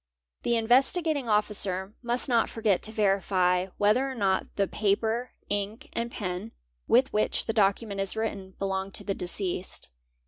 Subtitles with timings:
[0.41, 6.09] The Investigating Officer must not forget to verify whether or not;_ the paper, ink, and
[6.11, 6.53] pen
[6.87, 9.89] with which the document is written belong to i the deceased.